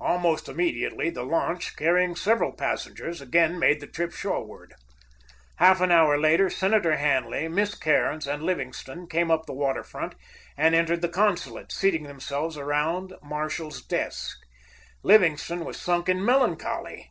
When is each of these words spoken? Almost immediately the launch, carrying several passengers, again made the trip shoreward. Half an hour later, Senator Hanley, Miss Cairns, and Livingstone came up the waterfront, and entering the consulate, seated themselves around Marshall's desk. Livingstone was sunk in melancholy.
Almost 0.00 0.48
immediately 0.48 1.10
the 1.10 1.24
launch, 1.24 1.76
carrying 1.76 2.16
several 2.16 2.52
passengers, 2.52 3.20
again 3.20 3.58
made 3.58 3.80
the 3.80 3.86
trip 3.86 4.12
shoreward. 4.14 4.72
Half 5.56 5.82
an 5.82 5.90
hour 5.92 6.18
later, 6.18 6.48
Senator 6.48 6.96
Hanley, 6.96 7.48
Miss 7.48 7.74
Cairns, 7.74 8.26
and 8.26 8.42
Livingstone 8.42 9.06
came 9.06 9.30
up 9.30 9.44
the 9.44 9.52
waterfront, 9.52 10.14
and 10.56 10.74
entering 10.74 11.00
the 11.00 11.10
consulate, 11.10 11.70
seated 11.70 12.06
themselves 12.06 12.56
around 12.56 13.12
Marshall's 13.22 13.82
desk. 13.82 14.38
Livingstone 15.02 15.66
was 15.66 15.78
sunk 15.78 16.08
in 16.08 16.24
melancholy. 16.24 17.10